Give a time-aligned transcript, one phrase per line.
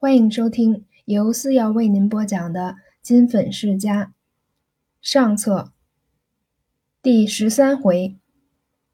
[0.00, 2.60] 欢迎收听由思瑶为您播讲的
[3.02, 4.04] 《金粉世家》
[5.02, 5.72] 上册
[7.02, 8.14] 第十三回：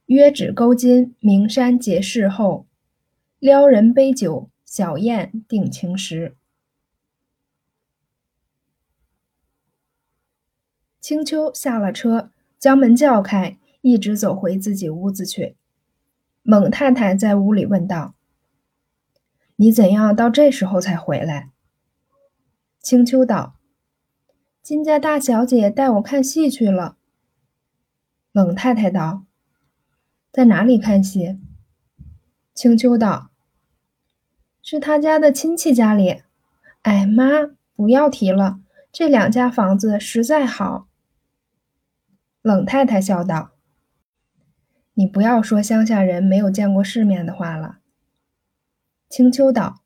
[0.06, 2.64] 约指勾金，名山结世后；
[3.38, 6.34] 撩人杯酒，小宴定情时。
[11.02, 15.54] 青秋下了车，将门叫开，一直走回自己屋子去。
[16.42, 18.14] 猛太太在屋里问道
[19.56, 21.50] ：“你怎样到这时候才回来？”
[22.80, 23.56] 青秋道
[24.62, 26.96] ：“金家大小姐带我看戏去了。”
[28.32, 29.24] 冷太太道
[30.32, 31.38] ：“在哪里看戏？”
[32.54, 33.30] 青秋道
[34.62, 36.22] ：“是他家的亲戚家里。”
[36.82, 38.60] 哎妈，不要提了，
[38.92, 40.86] 这两家房子实在好。
[42.42, 43.52] 冷太太笑道
[44.92, 47.78] ：“你不要说乡下人没有见过世面的话了。”
[49.16, 49.76] 青丘道。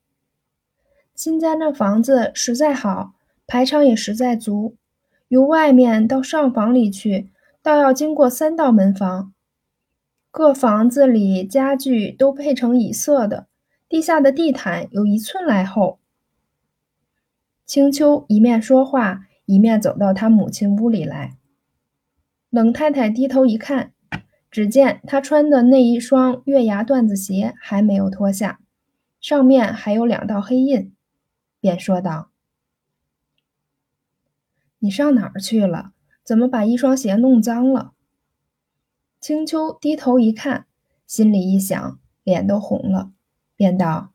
[1.12, 3.12] 金家那房子实在好，
[3.47, 4.78] 排场也实在足。
[5.28, 7.30] 由外面到上房里去，
[7.62, 9.34] 倒要经过三道门房。
[10.30, 13.48] 各房子里家具都配成以色的，
[13.86, 15.98] 地下的地毯有一寸来厚。
[17.67, 21.36] 青丘一面说话，一面走到他母亲屋里来。
[22.48, 23.92] 冷太太低头一看，
[24.50, 28.61] 只见他穿的那一双月牙缎子鞋还没有脱下，
[29.20, 30.94] 上面还有两道黑印。
[31.61, 32.30] 便说道
[34.78, 35.92] ：“你上哪儿去了？
[36.22, 37.94] 怎么把一双鞋弄脏了？”
[39.20, 40.66] 青秋低头一看，
[41.05, 43.11] 心里一想，脸都红了，
[43.56, 44.12] 便道：“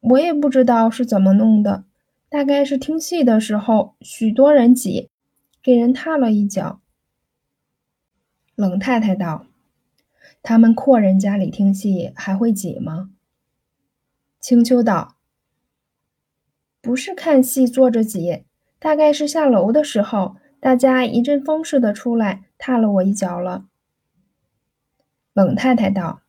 [0.00, 1.84] 我也不知道是怎么弄的，
[2.28, 5.08] 大概是听戏的时候，许多人挤，
[5.62, 6.80] 给人踏了一脚。”
[8.56, 9.46] 冷太太道
[10.42, 13.10] ：“他们阔人家里听戏还会挤吗？”
[14.40, 15.16] 青秋道。
[16.80, 18.44] 不是看戏坐着挤，
[18.78, 23.66] 大概是下楼的时候，大家一阵风似的出来，踏了我一脚了。
[25.34, 26.22] 冷太太道：“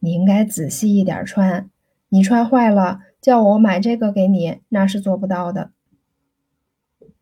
[0.00, 1.70] 你应该仔细一点穿，
[2.08, 5.70] 你穿坏了，叫我买这个给你，那是做不到的。”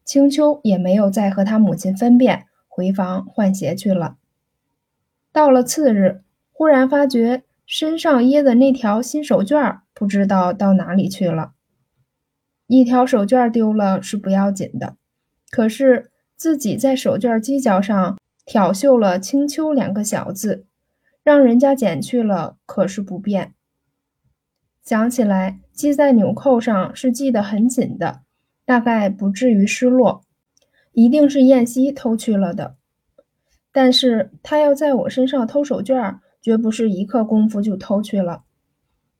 [0.04, 4.16] 青秋也没有再和他母亲分辨，回房换鞋去了。
[5.30, 11.52] 到了次日，忽然发觉身上掖的那条新手绢不知道到哪里去了。
[12.66, 14.96] 一条手绢丢了是不要紧的，
[15.52, 20.66] 可是自己在手绢犄角上挑绣了“青丘”两个小字，
[21.22, 23.54] 让人家捡去了可是不便。
[24.82, 28.22] 想起来系在纽扣上是系得很紧的，
[28.64, 30.24] 大概不至于失落，
[30.90, 32.74] 一定是燕西偷去了的。
[33.70, 38.44] 但是他要在我身上偷手绢，绝不是一刻功夫就偷去了。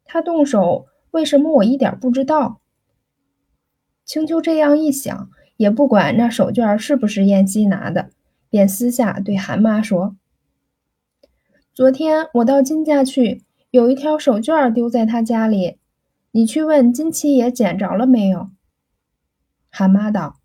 [0.05, 2.61] 他动手，为什么我一点不知道？
[4.05, 8.11] 青秋这样一想，也不管那手绢是不是燕西拿的，
[8.49, 10.17] 便私下对韩妈说
[11.73, 15.79] ：“昨天我到金家去，有一条手绢丢在他家里，
[16.33, 18.51] 你去问金七爷捡着了没有？”
[19.71, 20.41] 韩妈道：“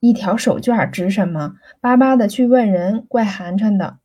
[0.00, 1.54] 一条手绢值什么？
[1.80, 3.98] 巴巴的去问人，怪寒碜的。”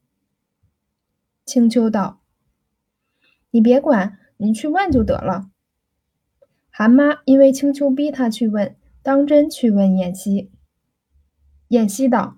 [1.46, 2.22] 青秋道
[3.52, 5.50] ：“你别管，你去问就得了。”
[6.69, 10.51] 韩妈因为青秋逼她去问，当真去问燕西。
[11.68, 12.38] 燕西道：“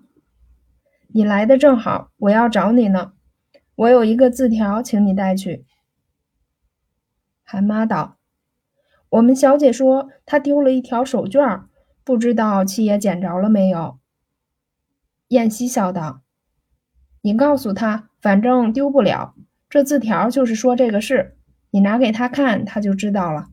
[1.14, 3.12] 你来的正好，我要找你呢。
[3.76, 5.66] 我有一个字条，请你带去。”
[7.44, 8.18] 韩妈道
[9.10, 11.66] ：“我们小姐说她丢了一条手绢，
[12.02, 14.00] 不知道七爷捡着了没有。”
[15.28, 16.22] 燕西笑道
[17.24, 19.34] ：“你告诉他，反正丢不了。
[19.70, 21.38] 这字条就是说这个事，
[21.70, 23.48] 你拿给他看，他就知道了。”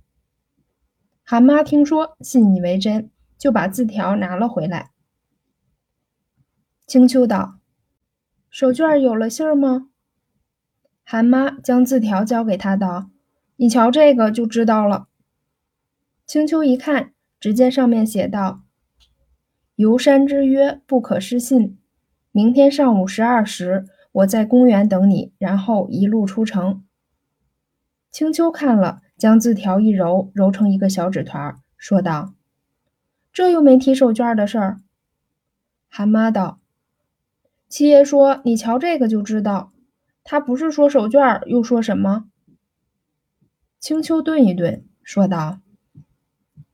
[1.24, 4.92] 韩妈听说，信以为真，就把字条拿了回来。
[6.86, 7.59] 青秋道
[8.52, 9.88] ：“手绢有了信儿吗？”
[11.06, 13.09] 韩妈将字条交给他道
[13.56, 15.08] ：“你瞧这个就知道了。”
[16.28, 18.64] 青秋一看，只见上面写道
[19.78, 21.78] ：“游山之约不可失信。
[22.31, 26.83] 明天上午十二时，我在公园等你，然后一路出城。”
[28.11, 29.01] 青秋看了。
[29.22, 32.33] 将字条一揉，揉成一个小纸团，说道
[33.31, 34.81] ：“这又没提手绢的事儿。”
[35.87, 36.59] 韩妈道
[37.69, 39.72] ：“七爷说，你瞧这个就知道。
[40.23, 42.31] 他不是说手绢，又说什么？”
[43.79, 45.59] 青秋顿一顿，说道：“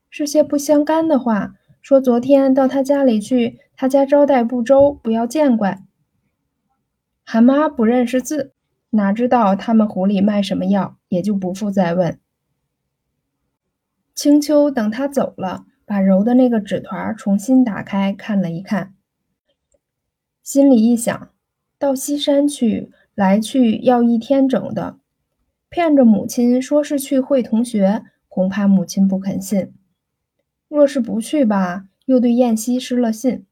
[0.08, 1.54] 是些不相干的话。
[1.88, 5.82] 说昨天到他家里去，他家招待不周，不要见怪。”
[7.24, 8.52] 韩妈不认识字，
[8.90, 12.18] 哪知道他们湖里卖什么药，也就不复再问。
[14.14, 18.92] 青秋等他走了，把揉的那个纸团重新打开看了一看，
[20.42, 21.30] 心里一想：
[21.78, 24.98] 到西山去，来去要一天整的，
[25.70, 29.72] 骗着母亲说是去会同学，恐怕母亲不肯信。
[30.68, 33.46] 若是不去吧，又对燕西失了信。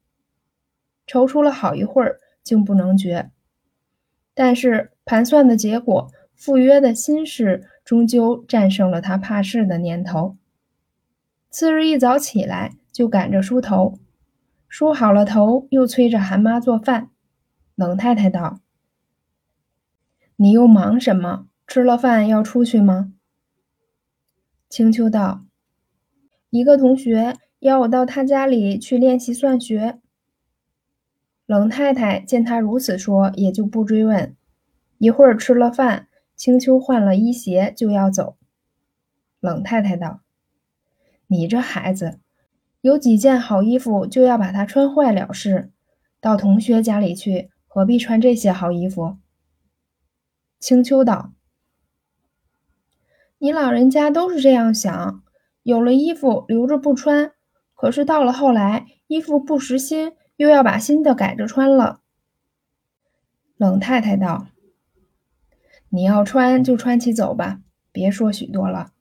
[1.05, 3.31] 踌躇了好一会儿，竟不能决。
[4.33, 10.37] 但是盘算的结果，赴约的心事，终究战胜了他怕事的念头。
[11.49, 13.97] 次日一早起来，就赶着梳头，
[14.67, 17.09] 梳好了头，又催着韩妈做饭。
[17.73, 18.59] 冷太太道
[20.35, 21.47] ：“你又忙什么？
[21.65, 23.13] 吃了饭要出去吗？”
[24.69, 25.45] 青秋道
[26.49, 29.99] ：“一个同学要我到他家里去练习算学。”
[31.45, 34.35] 冷太太见他如此说，也就不追问。
[34.97, 38.35] 一会儿吃了饭，青秋换了衣鞋就要走。
[39.39, 40.21] 冷太太道。
[41.27, 42.19] 你这孩子，
[42.81, 45.71] 有几件好衣服就要把它穿坏了事。
[46.19, 49.17] 到同学家里去，何必穿这些好衣服？
[50.59, 51.31] 青秋道
[53.37, 55.23] ：“你老人家都是这样想，
[55.67, 57.33] 有了衣服留着不穿，
[57.75, 61.99] 可是到了后来，衣服不实心，又要把新的改着穿了。”
[63.57, 64.47] 冷太太道
[65.91, 67.59] ：“你要穿就穿起走吧，
[67.91, 68.93] 别说许多了。”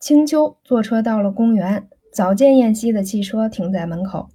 [0.00, 4.30] 青秋坐车到了公园，早见燕西的汽车停在门口。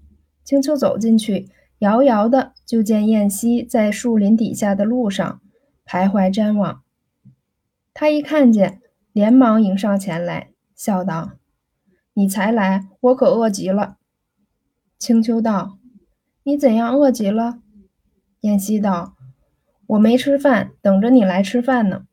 [0.46, 1.50] 青秋走进去，
[1.80, 5.42] 遥遥的就见燕西在树林底下的路上
[5.86, 6.84] 徘徊瞻望。
[7.94, 8.82] 他一看见，
[9.12, 11.34] 连忙迎上前来，笑道
[12.16, 13.98] ：“你才来，我可饿极了。”
[14.98, 15.78] 青丘道
[16.44, 17.62] ：“你怎样饿极了？”
[18.40, 19.18] 燕西道
[19.88, 22.08] ：“我没吃饭，等着你来吃饭呢。”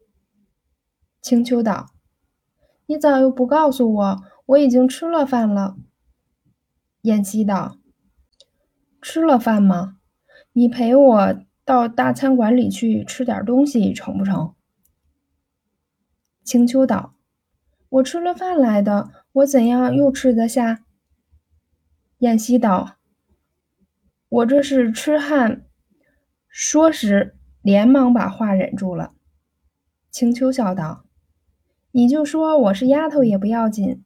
[1.22, 1.92] 青丘道。
[2.86, 4.22] 你咋又不告诉我？
[4.46, 5.76] 我已经吃了饭了。
[7.02, 7.78] 燕西道
[9.00, 9.98] ：“吃了饭吗？
[10.52, 14.56] 你陪我到大餐馆里去吃点东西，成不成？”
[16.42, 17.14] 青丘道
[17.88, 20.84] ：“我吃了饭来的，我怎样又吃得下？”
[22.20, 22.96] 燕西道
[24.28, 25.66] ：“我这是痴汉。”
[26.48, 29.12] 说时，连忙把话忍住了。
[30.10, 31.04] 青秋笑道。
[31.92, 34.04] 你就说我是丫头也不要紧，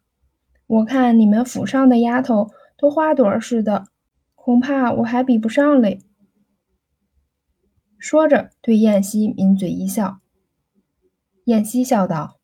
[0.67, 3.88] 我看你们府上的丫头都花朵似的，
[4.37, 6.00] 恐怕我还比不上嘞。
[7.99, 10.21] 说着，对燕西抿嘴一笑。
[11.47, 12.40] 燕西笑道：“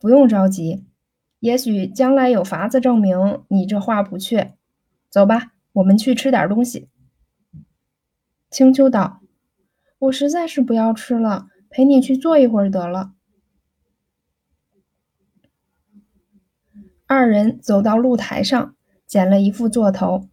[0.00, 0.86] 不用着急，
[1.40, 4.54] 也许将来有法子证明你这话不确。
[5.10, 6.88] 走吧，我们去吃点东西。”
[8.50, 9.20] 青丘道
[10.00, 13.12] ：“我实在是不要吃了，陪你去坐一会儿得了。”
[17.06, 18.74] 二人走到露台上，
[19.06, 20.28] 捡了一副座头，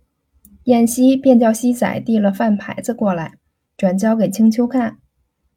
[0.64, 3.38] 燕西便叫西仔递了饭牌子过来，
[3.76, 5.00] 转交给青丘看。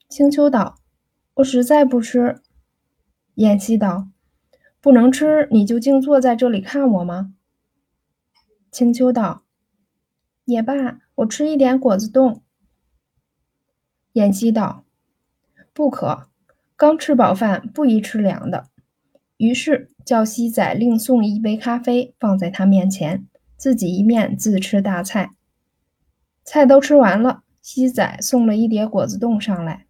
[0.09, 0.77] 青丘道
[1.37, 2.43] ：“我实在不吃。”
[3.35, 4.09] 燕西道
[4.81, 7.35] ：“不能吃，你就静坐在这里看我吗？”
[8.71, 9.43] 青秋道
[10.45, 12.43] ：“也罢，我吃一点果子冻。”
[14.15, 14.85] 燕西道
[15.73, 16.29] ：“不可，
[16.77, 18.69] 刚吃饱饭，不宜吃凉的。”
[19.39, 23.27] 于是叫西仔另送一杯咖啡放在他面前，
[23.57, 25.31] 自己一面自吃大菜。
[26.45, 29.87] 菜都吃完了，西仔送了一碟果子冻上来。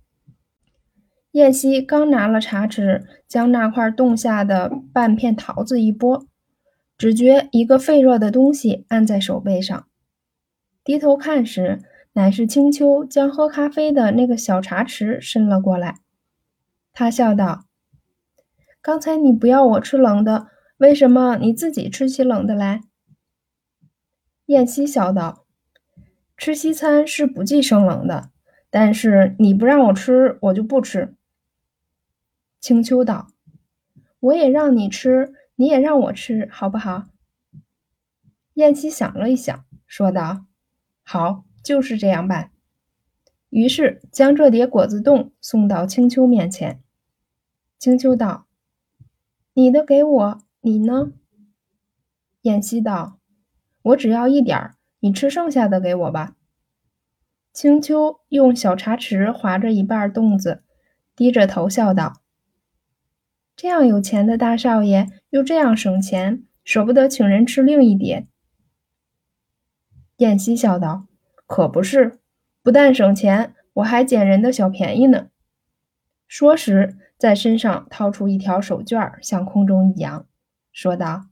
[1.32, 6.26] 燕西刚拿了茶匙，将那块冻下的半片桃子一剥，
[6.98, 9.86] 只觉一个沸热的东西按在手背上，
[10.82, 11.82] 低头看时，
[12.14, 16.00] 乃是青秋将喝咖啡的那个小茶匙伸了过来。
[16.92, 17.64] 他笑道。
[18.82, 22.80] 刚才你不要我吃冷的，为什么你自己吃起冷的来？
[24.46, 25.44] 燕西笑道
[26.36, 28.30] ：“吃西餐是不忌生冷的，
[28.68, 31.14] 但是你不让我吃，我就不吃。”
[32.60, 33.28] 青丘道
[34.20, 37.08] ：“我也让你吃，你也让我吃，好不好？”
[38.54, 40.44] 燕西想了一想，说道
[41.02, 42.52] ：“好，就是这样办。”
[43.48, 46.82] 于是将这碟果子冻送到青丘面前。
[47.78, 48.46] 青丘道。
[49.54, 51.12] 你的给我，你呢？
[52.42, 53.18] 燕西道
[53.82, 56.36] ：“我只要一点儿，你吃剩下的给我吧。”
[57.52, 60.62] 青丘用小茶匙划着一半冻子，
[61.16, 62.19] 低着头笑道
[63.60, 68.26] ：“这样有钱的大少爷，又这样省钱，舍不得请人吃另一碟。”
[70.16, 71.04] 燕西笑道
[71.46, 72.20] ：“可不是，
[72.62, 75.28] 不但省钱，我还捡人的小便宜呢。”
[76.26, 76.96] 说时。
[77.18, 80.24] 在身上掏出一条手绢，向空中一扬，
[80.72, 81.26] 说道：“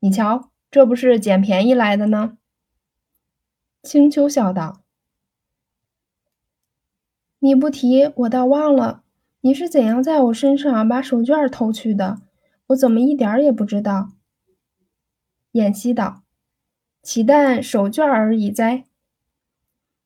[0.00, 2.36] 你瞧，这不是捡便宜来的呢。”
[3.84, 4.80] 青丘笑道
[7.38, 9.04] ：“你不提，我倒忘了，
[9.42, 12.20] 你是怎样在我身上把手绢偷去的？
[12.68, 14.12] 我怎么一点也不知道？”
[15.52, 16.22] 燕西道
[17.02, 18.84] ：“岂但手绢而已哉？”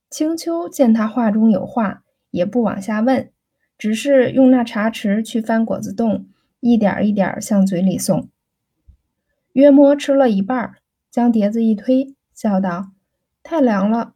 [0.08, 3.30] 青丘见他话中有话，也不往下问，
[3.76, 6.28] 只是用那茶匙去翻果子洞，
[6.60, 8.28] 一点一点向嘴里送。
[9.54, 10.76] 约摸吃了一半，
[11.10, 12.92] 将碟子一推，笑道
[13.42, 14.14] ：“太凉了。”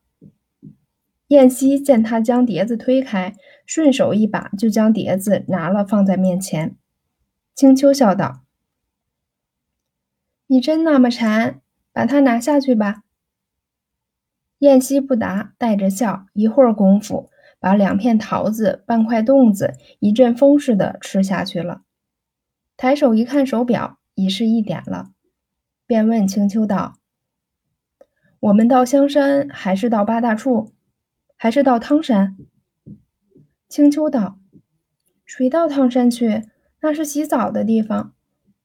[1.28, 3.34] 燕西见他将碟子推开，
[3.68, 6.74] 顺手一把就将碟子拿了，放在面前。
[7.54, 8.40] 青丘笑道
[10.48, 11.60] ：“你真那么馋，
[11.92, 13.02] 把它拿下去吧。”
[14.60, 17.28] 燕西不答，带着笑，一会儿功夫，
[17.60, 21.82] 把两片桃子、半块粽子一阵风似的吃下去了。
[22.78, 25.10] 抬手一看手表，已是一点了，
[25.86, 26.94] 便问青丘道
[28.40, 30.72] ：“我们到香山，还是到八大处，
[31.36, 32.34] 还是到汤山？”
[33.68, 34.38] 青丘道
[35.26, 36.48] ：“谁到汤山去？
[36.80, 38.14] 那是洗澡的地方，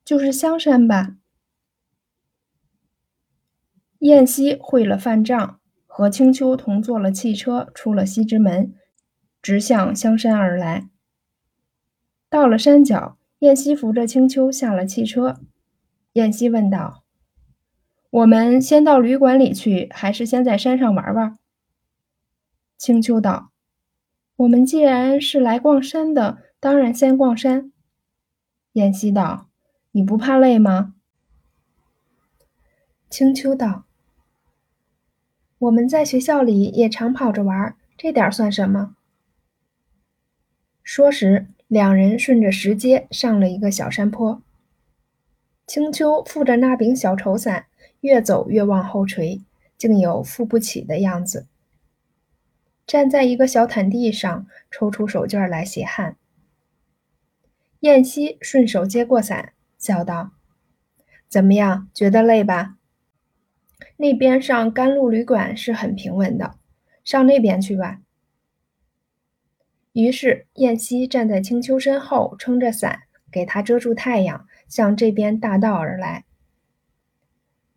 [0.06, 1.18] 就是香山吧。”
[4.00, 5.60] 燕西会了饭账。
[5.96, 8.74] 和青丘同坐了汽车，出了西直门，
[9.44, 10.90] 直向香山而来。
[12.32, 15.40] 到了山脚，燕西扶着青丘下了汽车。
[16.14, 17.04] 燕西问道
[18.10, 21.38] ：“我们先到旅馆里去，还是先在山上玩玩？”
[22.76, 23.52] 青丘道
[24.36, 27.72] ：“我们既然是来逛山的，当然先逛山。”
[28.74, 29.50] 燕西道
[29.92, 30.96] ：“你不怕累吗？”
[33.10, 33.86] 青丘道。
[35.60, 38.96] 我们在学校里也常跑着玩，这点算什么？
[40.84, 44.42] 说时，两人顺着石阶上了一个小山坡。
[45.66, 47.68] 青丘负着那柄小绸伞，
[48.02, 49.42] 越走越往后垂，
[49.78, 51.48] 竟有负不起的样子。
[52.94, 56.16] 站在一个小毯地上，抽出手绢来洗汗。
[57.80, 60.34] 燕西顺手接过伞，笑道
[61.28, 62.76] ：“怎么样，觉得累吧？”
[63.98, 66.60] 那边上甘露旅馆是很平稳的，
[67.04, 68.02] 上那边去吧。
[69.94, 73.00] 于是燕西站在青丘身后，撑着伞
[73.32, 76.26] 给他遮住太阳，向这边大道而来。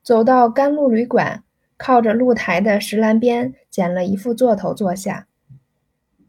[0.02, 1.42] 走到甘露旅馆，
[1.76, 5.28] 靠着露台的石栏边捡了一副座头坐下。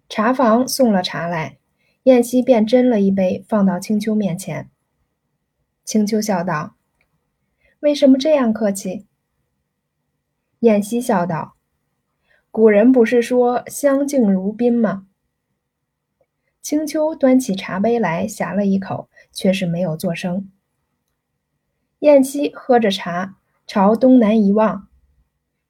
[0.10, 1.58] 茶房送了茶来，
[2.04, 4.70] 燕西便斟了一杯放到青丘面前。
[5.84, 6.75] 青丘笑道
[7.82, 9.06] ：“为什么这样客气？”
[10.62, 11.56] 燕西笑道
[12.51, 15.08] ：“古人不是说相敬如宾吗？”
[16.62, 20.51] 青丘端起茶杯来，呷了一口，却是没有作声。
[22.00, 23.36] 燕西喝着茶，
[23.66, 24.87] 朝东南一望，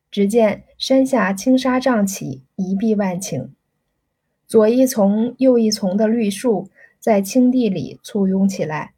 [0.09, 3.49] 只见山下青纱帐起，一碧万顷，
[4.47, 8.93] 左一丛右一丛的绿树在青地里簇拥起来，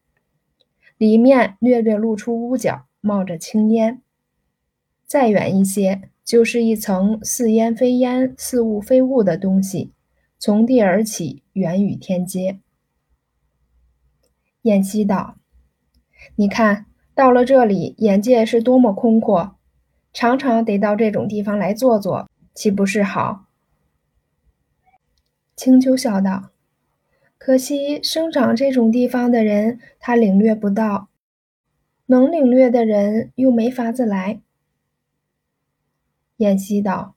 [0.98, 4.02] 里面略略露出屋角，冒着青烟。
[5.06, 9.92] 再远一些，就是一层似烟非烟、似雾非雾的东西，
[10.38, 12.60] 从地而起，远与天接。
[14.64, 15.38] 燕西道
[16.36, 16.86] ：“你看
[17.16, 19.56] 到了这里，眼界是多么空阔，
[20.12, 23.46] 常常得到这种地方来坐坐，岂不是好？”
[25.56, 26.52] 青丘笑道
[27.38, 31.10] ：“可惜生长这种地方的人，他领略不到；
[32.06, 34.42] 能领略的人，又没法子来。”
[36.38, 37.16] 燕西道：“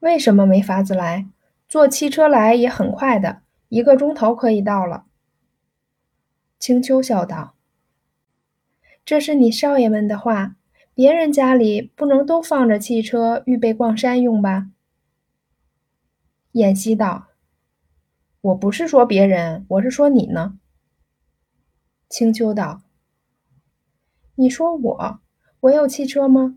[0.00, 1.26] 为什么没法子来？
[1.66, 5.06] 坐汽车来也很快的，一个钟头可以到了。”
[6.60, 7.54] 青丘笑道
[9.06, 10.56] ：“这是你少爷们的话，
[11.02, 14.70] 别人家里不能都放着汽车预备逛山用吧？”
[16.52, 17.26] 燕西道
[18.40, 20.60] ：“我不是说别人，我是说你呢。”
[22.08, 22.82] 青丘道
[24.36, 25.20] ：“你说我，
[25.58, 26.56] 我有汽车吗？”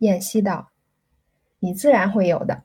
[0.00, 0.68] 燕西道
[1.60, 2.64] ：“你自然会有的。”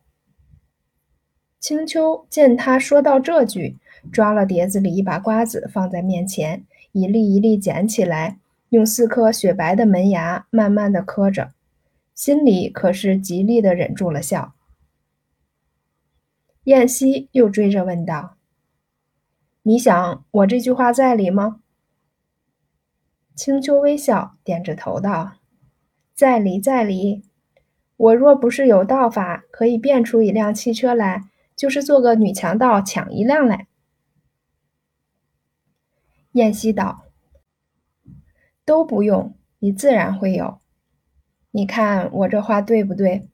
[1.58, 3.78] 青丘见他说到这句，
[4.12, 8.41] 抓了碟子里一把瓜子放在面前，一粒一粒捡起来，
[8.72, 11.52] 用四颗雪白的门牙慢慢的磕着，
[12.16, 14.56] 心里可是极力的忍住了笑。
[16.64, 18.38] 燕西又追着问道
[19.64, 21.60] ：“你想我这句话在理吗？”
[23.36, 25.34] 青丘微笑，点着头道。
[26.14, 27.24] 在理，在理。
[27.98, 33.68] 我若不是有道法，可以变出一辆汽车来，就是做个女强盗抢一辆来。
[36.34, 37.04] 燕西道
[38.66, 40.60] ：“都不用，你自然会有。
[41.52, 43.28] 你看我这话对不对？